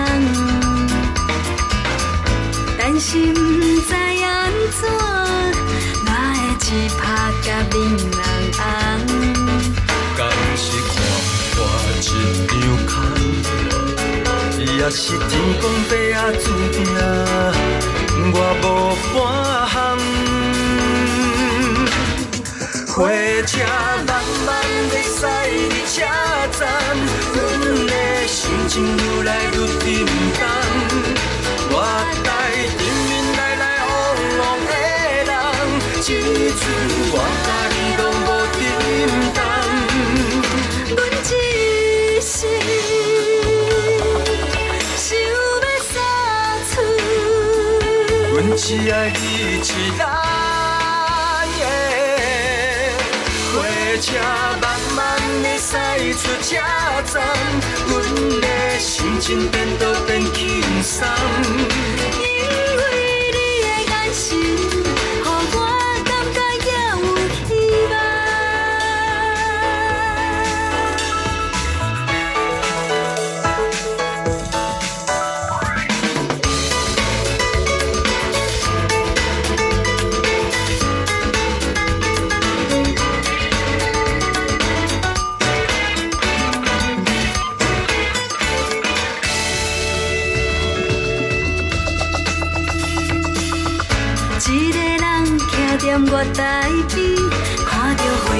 [2.77, 3.39] 但是不
[3.88, 4.81] 知安怎，
[6.03, 6.69] 哪会一
[6.99, 7.01] 拍
[7.41, 8.19] 甲冷人
[8.57, 8.61] 红？
[10.17, 10.19] 敢
[10.57, 10.93] 是看
[11.55, 11.57] 破
[12.01, 12.03] 一
[12.47, 12.53] 张
[12.86, 12.93] 空，
[14.59, 15.31] 也是天
[15.61, 16.77] 公伯啊注定，
[18.33, 18.65] 我无
[19.13, 19.17] 半
[19.71, 19.73] 项。
[22.88, 22.97] 火
[23.45, 23.51] 车
[24.05, 24.09] 慢
[24.45, 24.49] 慢
[24.89, 25.21] 地驶，
[25.69, 25.95] 你车
[26.59, 26.61] 站。
[28.76, 29.84] 情愈来愈沉
[30.36, 30.43] 重。
[31.71, 31.73] 我
[32.26, 32.28] 台
[32.78, 33.89] 迎面来来往
[34.38, 34.71] 往的
[35.23, 35.32] 人，
[36.01, 36.61] 这阵
[37.13, 37.15] 我
[37.45, 38.59] 甲你拢无沉
[39.34, 39.39] 重。
[40.93, 41.32] 阮一
[42.19, 42.36] 时
[44.97, 45.34] 想要
[45.93, 45.95] 撒
[46.69, 46.73] 出，
[48.34, 49.17] 阮只爱你
[49.55, 49.63] 一
[49.97, 50.03] 人
[53.98, 54.14] 车
[54.62, 56.58] 慢慢地驶出车
[57.06, 57.24] 站，
[57.88, 61.08] 阮的心情变得变轻松。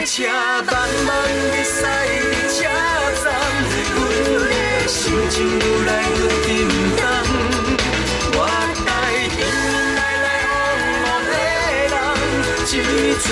[0.00, 0.72] 火车慢
[1.04, 1.12] 慢
[1.52, 2.58] 地驶入车
[3.22, 3.28] 站，
[3.94, 3.98] 阮
[4.48, 4.98] 的心
[5.28, 6.48] 情愈来愈沉
[6.96, 7.02] 重。
[8.32, 8.38] 我
[8.80, 9.40] 台迎面
[9.96, 10.50] 来来往
[11.04, 11.30] 往的
[11.92, 11.94] 人，
[12.64, 12.72] 这
[13.20, 13.22] 阵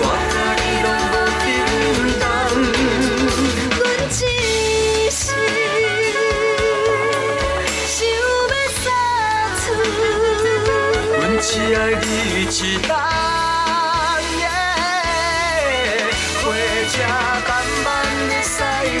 [0.00, 0.02] 我
[0.32, 1.14] 甲你拢无
[1.44, 1.46] 沉
[2.18, 2.24] 重。
[3.76, 4.10] 阮一
[5.10, 5.20] 时
[7.84, 8.16] 想要
[8.80, 8.84] 撒
[9.60, 9.62] 出。
[11.12, 12.02] 阮只爱你
[12.44, 12.50] 一
[12.80, 12.88] 人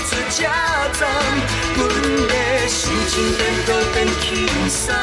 [0.06, 0.44] 出车
[0.92, 1.08] 站，
[1.76, 1.80] 阮
[2.28, 4.94] 的心情变倒变轻松。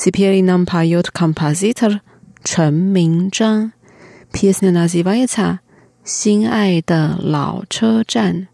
[0.00, 2.02] Теперь нам поет композитор
[2.44, 3.70] Чен Минзhang.
[4.32, 5.60] Песня называется
[6.04, 8.48] «Син ай да лао чэ站».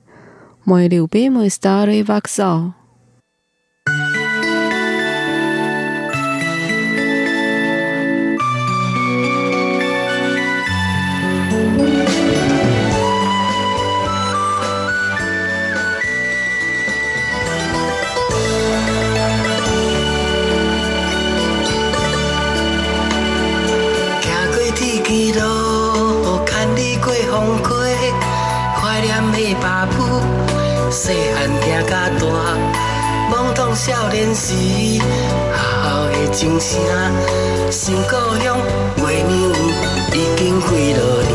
[0.64, 2.74] Мой любимый старый вокзал.
[33.77, 34.99] 少年时，学
[35.83, 36.81] 校的钟声，
[37.69, 38.09] 新故
[38.43, 38.57] 乡
[38.97, 39.31] 月亮
[40.13, 40.65] 已经几
[40.95, 41.31] 落年。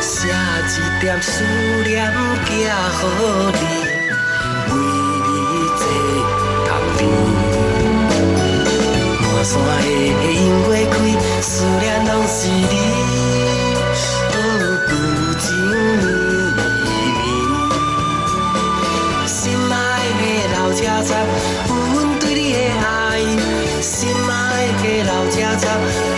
[0.00, 1.44] 写一点思
[1.86, 2.12] 念
[2.44, 2.66] 寄予
[3.52, 3.62] 你，
[4.68, 4.74] 为
[5.28, 5.30] 你
[5.78, 5.80] 坐
[6.66, 6.68] 窗
[6.98, 7.00] 边。
[9.22, 9.86] 满山的
[10.26, 10.94] 樱花开，
[11.40, 13.01] 思念拢是你。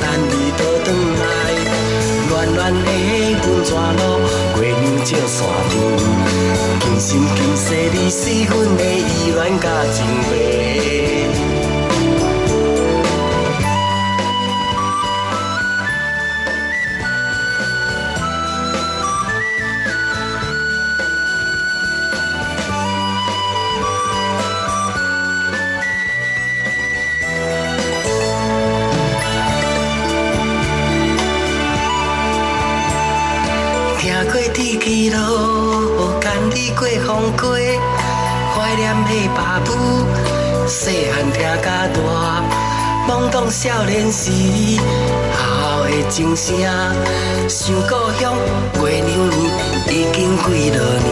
[0.01, 0.87] 等你倒转
[1.21, 1.23] 来。
[2.29, 2.89] 暖暖的
[3.47, 4.01] 温泉路，
[4.61, 5.37] 月亮照山
[5.71, 5.73] 面，
[6.81, 9.97] 今生今世你是阮的依恋甲情
[10.31, 10.94] 迷。
[43.07, 44.31] 懵懂少年时，
[45.33, 46.57] 好的钟声，
[47.49, 48.35] 想故乡
[48.83, 49.33] 月亮圆，
[49.89, 51.07] 已经几落年。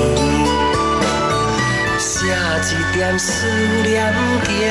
[1.98, 3.46] 写一点思
[3.84, 4.14] 念
[4.44, 4.64] 寄予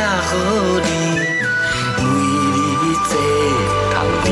[0.84, 0.90] 你，
[1.98, 2.04] 为
[2.82, 3.12] 你坐
[3.94, 4.28] 头边。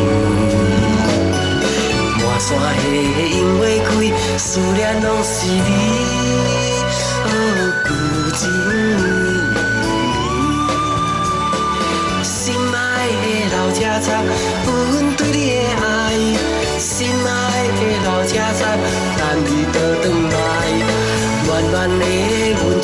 [2.17, 2.59] 满山下
[2.89, 3.89] 樱花开，
[4.37, 5.59] 思念拢是你，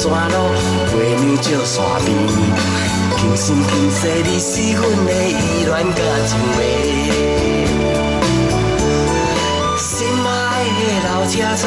[0.06, 0.38] 温泉路，
[0.98, 1.76] 月亮照山
[2.06, 2.08] 边，
[3.18, 6.62] 今生今世你是阮的依恋甲情迷。
[9.78, 10.30] 心爱
[10.78, 10.80] 的
[11.10, 11.64] 老车站，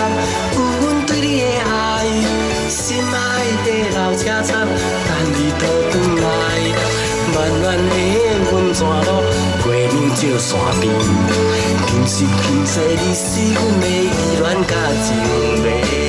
[0.55, 1.72] 有阮对你的爱。
[2.68, 3.16] 心爱
[3.64, 3.68] 的
[3.99, 6.26] 老车站，等你倒转来。
[7.34, 7.91] 暖暖的
[8.53, 9.11] 温泉路，
[9.68, 10.49] 月亮照山
[10.80, 10.84] 边，
[11.86, 12.16] 今生
[12.47, 14.09] 今世你是阮的依
[14.41, 14.70] 恋甲
[15.03, 15.07] 情
[15.62, 16.08] 迷。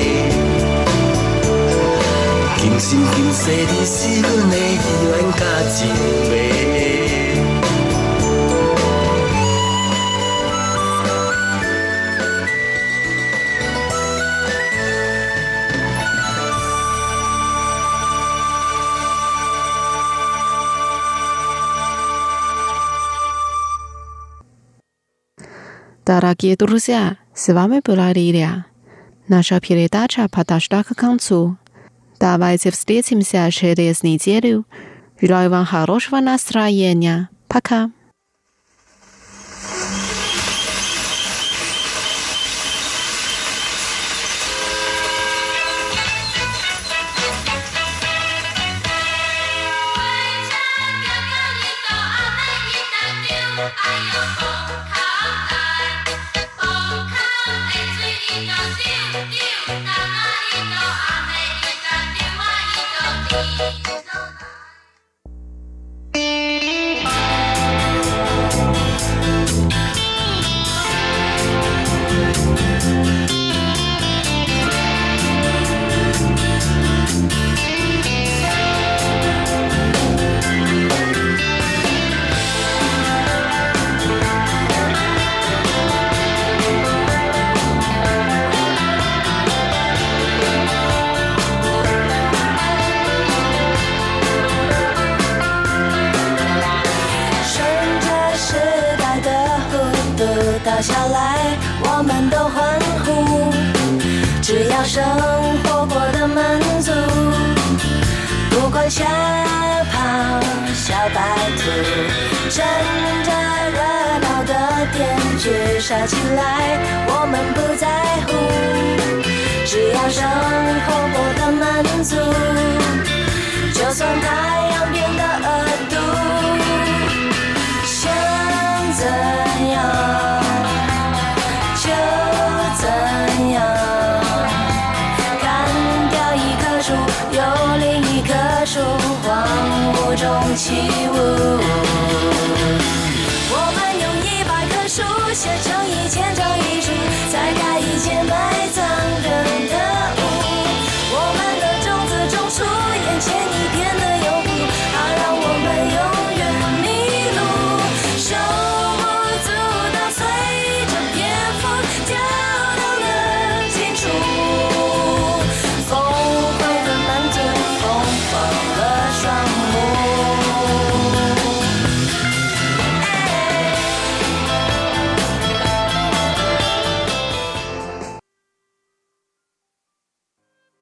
[2.59, 4.77] 今生今世你是阮的依
[5.11, 5.87] 恋甲情
[6.29, 6.65] 迷。
[26.05, 28.67] Дорогие друзья, с вами была Лилия.
[29.27, 31.57] Наша передача подошла к концу.
[32.20, 34.66] Давайте встретимся через неделю.
[35.22, 37.30] Желаю вам хорошего настроения.
[37.48, 37.90] Пока.